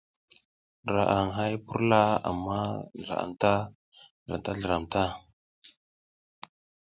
Ndra 0.81 1.03
aƞ 1.17 1.27
hay 1.37 1.53
purla 1.65 2.01
amma 2.29 2.57
ndra 2.99 3.15
anta 3.23 4.51
zliram 4.59 4.83
ta. 4.93 5.03